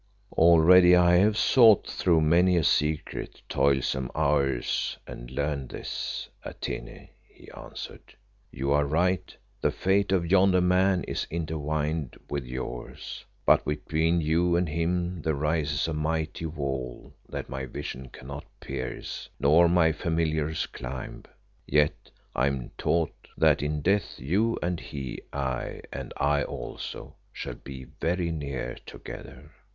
"Already 0.33 0.95
I 0.95 1.17
have 1.17 1.37
sought 1.37 1.85
through 1.85 2.21
many 2.21 2.57
a 2.57 2.63
secret, 2.63 3.43
toilsome 3.47 4.09
hour 4.15 4.59
and 5.05 5.29
learned 5.29 5.69
this, 5.69 6.27
Atene," 6.43 7.09
he 7.29 7.51
answered. 7.51 8.15
"You 8.51 8.71
are 8.71 8.87
right, 8.87 9.37
the 9.61 9.69
fate 9.69 10.11
of 10.11 10.25
yonder 10.25 10.59
man 10.59 11.03
is 11.03 11.27
intertwined 11.29 12.17
with 12.31 12.45
yours, 12.45 13.23
but 13.45 13.63
between 13.63 14.21
you 14.21 14.55
and 14.55 14.67
him 14.67 15.21
there 15.21 15.35
rises 15.35 15.87
a 15.87 15.93
mighty 15.93 16.47
wall 16.47 17.13
that 17.29 17.47
my 17.47 17.67
vision 17.67 18.09
cannot 18.09 18.45
pierce 18.59 19.29
nor 19.39 19.69
my 19.69 19.91
familiars 19.91 20.65
climb. 20.65 21.25
Yet 21.67 22.09
I 22.35 22.47
am 22.47 22.71
taught 22.75 23.13
that 23.37 23.61
in 23.61 23.83
death 23.83 24.19
you 24.19 24.57
and 24.63 24.79
he 24.79 25.19
aye, 25.31 25.81
and 25.93 26.11
I 26.17 26.41
also, 26.43 27.17
shall 27.31 27.53
be 27.53 27.83
very 27.99 28.31
near 28.31 28.77
together." 28.87 29.51